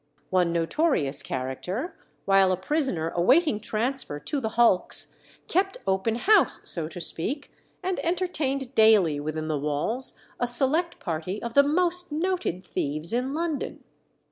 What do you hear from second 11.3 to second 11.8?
of the